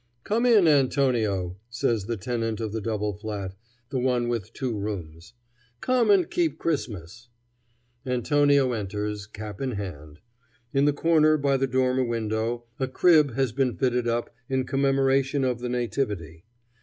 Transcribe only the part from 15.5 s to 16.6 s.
the Nativity.